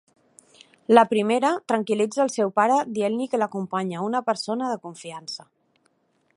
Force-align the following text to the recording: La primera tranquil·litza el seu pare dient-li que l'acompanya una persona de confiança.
La 0.97 1.03
primera 1.11 1.51
tranquil·litza 1.73 2.23
el 2.25 2.33
seu 2.37 2.53
pare 2.61 2.79
dient-li 2.97 3.29
que 3.35 3.43
l'acompanya 3.43 4.07
una 4.09 4.25
persona 4.31 4.71
de 4.75 4.81
confiança. 4.89 5.51